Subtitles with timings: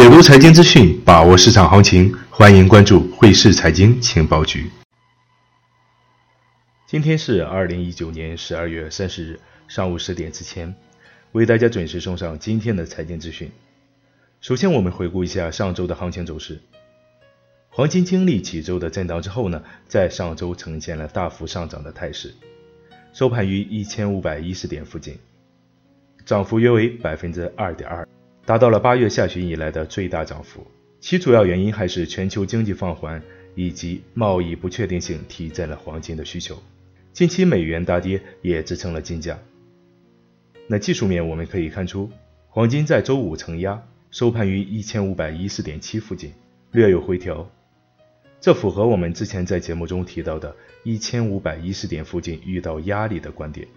[0.00, 4.70] 解读财经资讯，把握市场行情，欢迎关注汇市财经情报局。
[6.86, 9.38] 今天是二零一九年十二月三十日
[9.68, 10.74] 上午十点之前，
[11.32, 13.52] 为大家准时送上今天的财经资讯。
[14.40, 16.58] 首先，我们回顾一下上周的行情走势。
[17.68, 22.32] 黄金经历几周的震荡之后呢，在上周呈现了大幅上涨的态势，
[23.12, 25.18] 收盘于一千五百一十点附近，
[26.24, 28.08] 涨幅约为百分之二点二。
[28.50, 30.66] 达到了八月下旬以来的最大涨幅，
[30.98, 33.22] 其主要原因还是全球经济放缓
[33.54, 36.60] 以及贸易不确定性提振了黄金的需求。
[37.12, 39.38] 近期美元大跌也支撑了金价。
[40.66, 42.10] 那技术面我们可以看出，
[42.48, 46.32] 黄金在周五承压，收盘于一千五百一十点七附近，
[46.72, 47.48] 略有回调，
[48.40, 53.68] 这符合我们之前在节目中提到的一千五百一十点附近遇到压力的观点。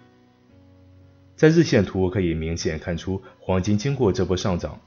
[1.35, 4.79] 在日线图可以明显看出，黄金经过这波上涨，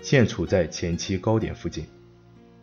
[0.00, 1.86] 现处在前期高点附近。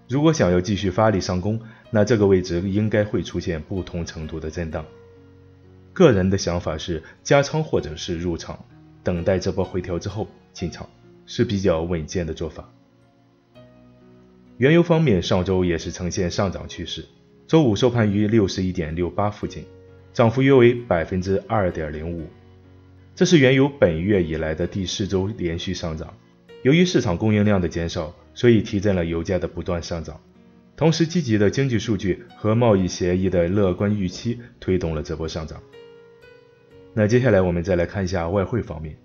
[0.10, 1.60] 如果想要继续发力上攻，
[1.90, 4.86] 那这个位置应该会出现不同程度的震荡。
[5.94, 8.64] 个人的想法是加仓或者是入场，
[9.04, 10.90] 等待这波回调之后进场
[11.26, 12.70] 是比较稳健的做法。
[14.58, 17.06] 原油方面，上周也是呈现上涨趋势，
[17.48, 19.66] 周五收盘于六十一点六八附近，
[20.14, 22.28] 涨幅约为百分之二点零五。
[23.22, 26.12] 这是原油本月以来的第四周连续上涨。
[26.64, 30.20] 由于市场供应量的减少，所以提振了油价的不断上涨。
[30.76, 35.62] 同时，积极的经济数据和贸易协议的乐观预期推动了这波上涨。
[36.96, 38.98] 那接下来我们再来看一下外汇方面。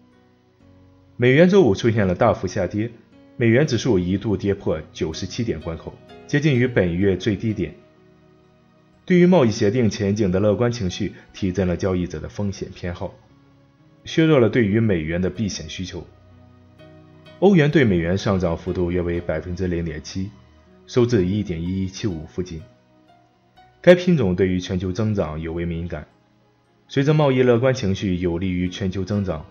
[1.19, 2.91] 美元周五出现了大幅下跌，
[3.37, 5.93] 美元指数一度跌破九十七点关口，
[6.27, 7.75] 接近于本月最低点。
[9.05, 13.15] 对于贸易协定前景的乐观情绪，提振了交易者的风险偏好。
[14.07, 16.07] 削弱了对于美元的避险需求。
[17.41, 20.31] 欧元对美元上涨幅度约为百分之零点七，
[20.87, 22.63] 收至一点一一七五附近。
[23.83, 26.07] 该品种对于全球增长尤为敏感，
[26.89, 29.45] 随着贸易乐观情绪有利于全球增长，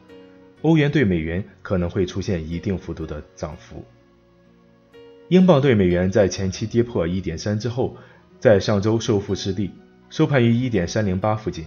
[0.62, 3.86] 欧元对美元可能会出现一定幅度的涨幅。
[5.30, 7.96] 英镑对美元在前期跌破一点三之后，
[8.40, 9.70] 在上周收复失地，
[10.10, 11.66] 收盘于一点三零八附近。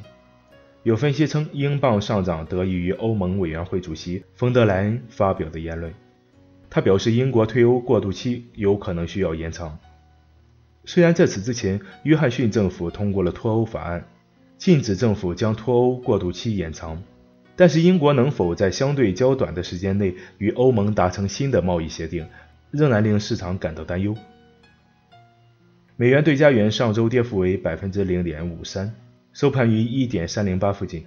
[0.88, 5.92] 有分析称，英镑上涨得益于欧盟委员会主席冯德莱恩发表的言论。
[6.70, 9.78] 他表示，英国退欧过渡期有可能需要延长。
[10.86, 14.02] 虽然在此之前，约翰逊政府通过了脱欧法案，
[14.56, 17.02] 禁止政府将脱欧过渡期延长，
[17.54, 22.26] 但是英国能否在相对较短的时间内与欧盟达成新的贸易协定，
[22.70, 24.16] 仍然令市场感到担忧。
[25.96, 28.90] 美元对加元上周跌幅为百分之零点五三。
[29.38, 31.06] 收盘于一点三零八附近。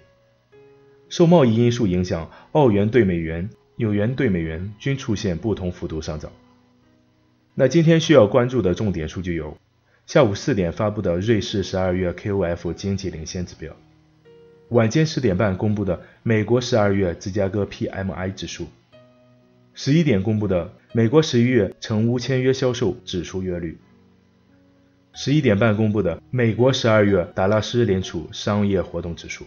[1.10, 6.32] 受贸易因素影响，澳元对美元、纽元对美元均出现不同幅度上涨。
[7.56, 9.58] 那今天需要关注的重点数据有：
[10.06, 13.76] 下午四点发布的瑞士十二月 KOF 经济领先指标，
[14.70, 18.68] 晚间十点半公布的美国十二月芝加哥 PMI 指数，
[19.74, 23.78] 十一点公布的美国十一月成屋签约销售指数月率。
[25.14, 29.46] 十一点半公布的美国十二月达拉斯联储商业活动指数。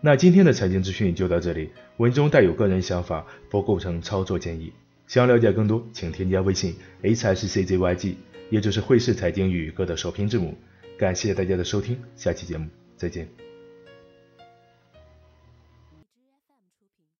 [0.00, 4.72] 那今天的财经资讯就到这里，文中带有个人想法，不构成操作建议。
[5.06, 8.16] 想了解更多，请添加微信 h s c z y g，
[8.50, 10.56] 也就是汇市财经与歌的首拼字母。
[10.98, 13.47] 感谢大家的收听，下期节目再见。